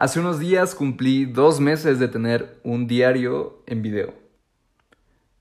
[0.00, 4.14] Hace unos días cumplí dos meses de tener un diario en video.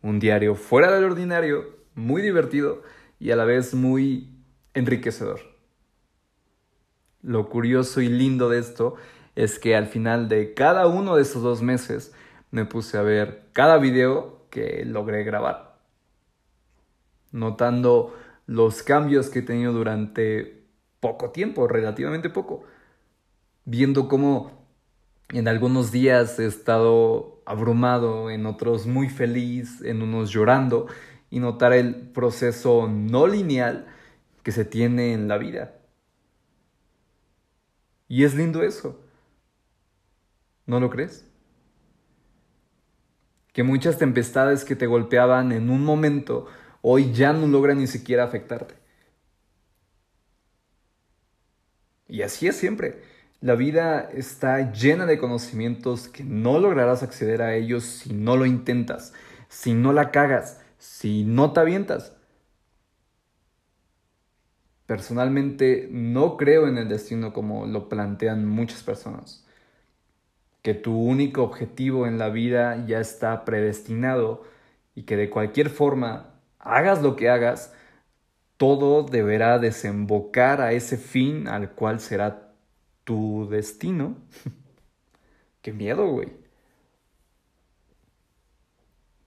[0.02, 2.84] Un diario fuera del ordinario, muy divertido
[3.22, 4.36] y a la vez muy
[4.74, 5.40] enriquecedor.
[7.22, 8.96] Lo curioso y lindo de esto
[9.38, 12.14] es que al final de cada uno de esos dos meses
[12.52, 15.80] me puse a ver cada video que logré grabar.
[17.32, 18.14] Notando
[18.46, 20.66] los cambios que he tenido durante
[21.00, 22.66] poco tiempo, relativamente poco
[23.70, 24.68] viendo cómo
[25.30, 30.88] en algunos días he estado abrumado, en otros muy feliz, en unos llorando,
[31.30, 33.88] y notar el proceso no lineal
[34.42, 35.76] que se tiene en la vida.
[38.08, 39.00] Y es lindo eso.
[40.66, 41.26] ¿No lo crees?
[43.54, 46.48] Que muchas tempestades que te golpeaban en un momento
[46.82, 48.74] hoy ya no logran ni siquiera afectarte.
[52.08, 53.19] Y así es siempre.
[53.42, 58.46] La vida está llena de conocimientos que no lograrás acceder a ellos si no lo
[58.46, 59.14] intentas,
[59.48, 62.14] si no la cagas, si no te avientas.
[64.86, 69.46] Personalmente no creo en el destino como lo plantean muchas personas,
[70.62, 74.44] que tu único objetivo en la vida ya está predestinado
[74.96, 77.74] y que de cualquier forma, hagas lo que hagas,
[78.58, 82.49] todo deberá desembocar a ese fin al cual será
[83.10, 84.18] tu destino.
[85.64, 86.30] Qué miedo, güey.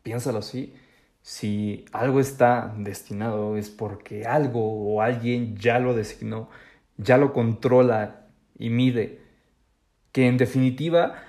[0.04, 0.76] Piénsalo así.
[1.20, 4.60] Si algo está destinado es porque algo
[4.94, 6.48] o alguien ya lo designó,
[6.96, 9.20] ya lo controla y mide.
[10.12, 11.20] Que en definitiva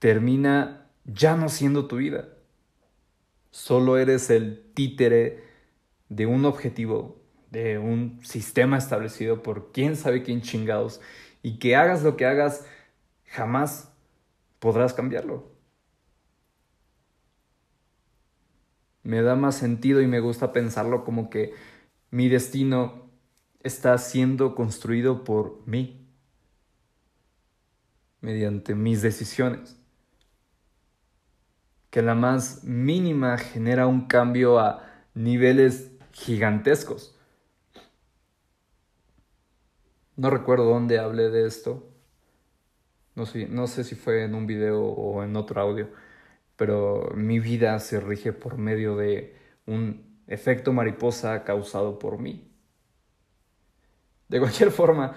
[0.00, 2.28] termina ya no siendo tu vida.
[3.52, 5.44] Solo eres el títere
[6.08, 7.19] de un objetivo
[7.50, 11.00] de un sistema establecido por quién sabe quién chingados
[11.42, 12.64] y que hagas lo que hagas,
[13.26, 13.92] jamás
[14.58, 15.50] podrás cambiarlo.
[19.02, 21.54] Me da más sentido y me gusta pensarlo como que
[22.10, 23.10] mi destino
[23.62, 26.06] está siendo construido por mí,
[28.20, 29.78] mediante mis decisiones.
[31.90, 37.19] Que la más mínima genera un cambio a niveles gigantescos.
[40.20, 41.90] No recuerdo dónde hablé de esto.
[43.14, 45.88] No sé, no sé si fue en un video o en otro audio.
[46.56, 52.52] Pero mi vida se rige por medio de un efecto mariposa causado por mí.
[54.28, 55.14] De cualquier forma,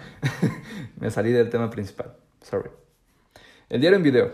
[0.95, 2.15] me salí del tema principal.
[2.41, 2.69] Sorry.
[3.67, 4.33] El diario en video.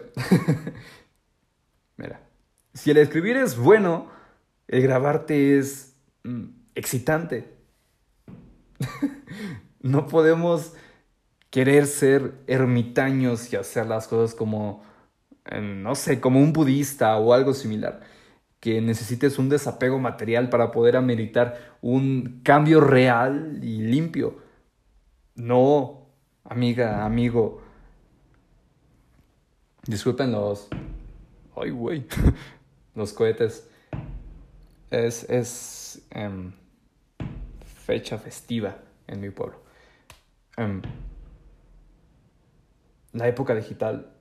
[1.97, 2.21] Mira,
[2.75, 4.11] si el escribir es bueno,
[4.67, 7.57] el grabarte es mm, excitante.
[9.81, 10.73] No podemos
[11.49, 14.83] querer ser ermitaños y hacer las cosas como,
[15.51, 18.01] no sé, como un budista o algo similar.
[18.59, 24.39] Que necesites un desapego material para poder ameritar un cambio real y limpio.
[25.35, 26.07] No,
[26.43, 27.61] amiga, amigo.
[29.87, 30.67] Disculpen los...
[31.55, 32.05] Ay, güey.
[32.95, 33.65] los cohetes.
[34.91, 36.51] Es, es em,
[37.85, 39.68] fecha festiva en mi pueblo.
[40.59, 40.81] Em,
[43.13, 44.11] la época digital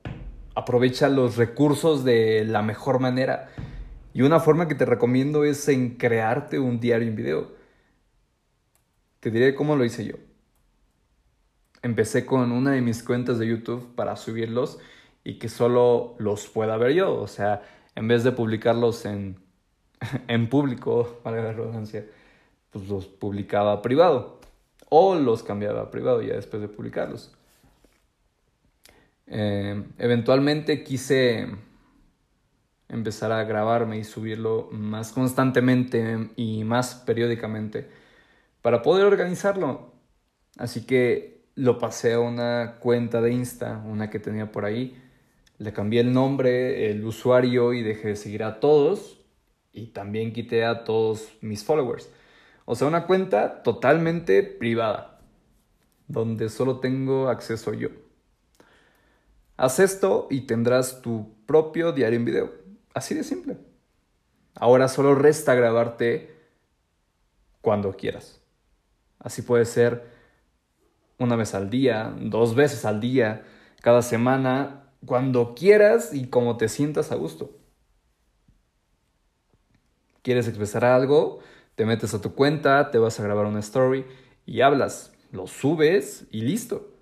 [0.55, 3.49] aprovecha los recursos de la mejor manera.
[4.13, 7.51] Y una forma que te recomiendo es en crearte un diario en video.
[9.19, 10.15] Te diré cómo lo hice yo.
[11.81, 14.79] Empecé con una de mis cuentas de YouTube para subirlos
[15.25, 17.15] y que solo los pueda ver yo.
[17.15, 17.63] O sea,
[17.95, 19.35] en vez de publicarlos en,
[20.29, 24.38] en público, pues los publicaba privado
[24.89, 27.31] o los cambiaba a privado ya después de publicarlos.
[29.27, 31.47] Eh, eventualmente quise
[32.89, 37.87] empezar a grabarme y subirlo más constantemente y más periódicamente
[38.61, 39.93] para poder organizarlo.
[40.57, 45.01] Así que lo pasé a una cuenta de Insta, una que tenía por ahí.
[45.57, 49.19] Le cambié el nombre, el usuario y dejé de seguir a todos.
[49.71, 52.09] Y también quité a todos mis followers.
[52.71, 55.19] O sea, una cuenta totalmente privada,
[56.07, 57.89] donde solo tengo acceso yo.
[59.57, 62.53] Haz esto y tendrás tu propio diario en video.
[62.93, 63.57] Así de simple.
[64.53, 66.31] Ahora solo resta grabarte
[67.61, 68.39] cuando quieras.
[69.17, 70.03] Así puede ser
[71.17, 73.45] una vez al día, dos veces al día,
[73.81, 77.49] cada semana, cuando quieras y como te sientas a gusto.
[80.21, 81.39] ¿Quieres expresar algo?
[81.79, 84.05] Te metes a tu cuenta, te vas a grabar una story
[84.45, 86.93] y hablas, lo subes y listo.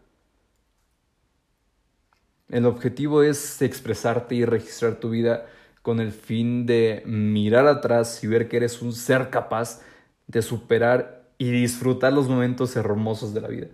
[2.47, 5.47] El objetivo es expresarte y registrar tu vida
[5.81, 9.81] con el fin de mirar atrás y ver que eres un ser capaz
[10.27, 13.67] de superar y disfrutar los momentos hermosos de la vida.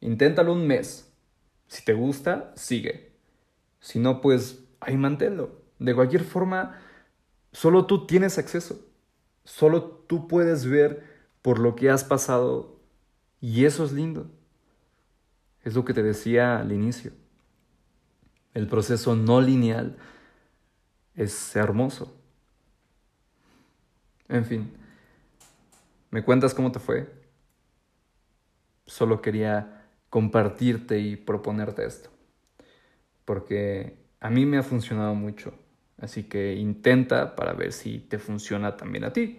[0.00, 1.08] Inténtalo un mes.
[1.68, 3.12] Si te gusta, sigue.
[3.78, 5.62] Si no, pues ahí manténlo.
[5.78, 6.80] De cualquier forma,
[7.52, 8.89] solo tú tienes acceso.
[9.50, 11.04] Solo tú puedes ver
[11.42, 12.78] por lo que has pasado
[13.40, 14.30] y eso es lindo.
[15.64, 17.10] Es lo que te decía al inicio.
[18.54, 19.98] El proceso no lineal
[21.16, 22.16] es hermoso.
[24.28, 24.72] En fin,
[26.12, 27.12] ¿me cuentas cómo te fue?
[28.86, 32.08] Solo quería compartirte y proponerte esto.
[33.24, 35.52] Porque a mí me ha funcionado mucho.
[36.00, 39.38] Así que intenta para ver si te funciona también a ti.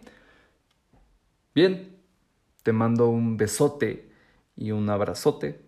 [1.56, 1.98] Bien,
[2.64, 4.12] te mando un besote
[4.56, 5.62] y un abrazote.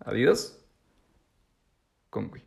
[0.00, 0.56] Adiós.
[2.10, 2.45] Congui.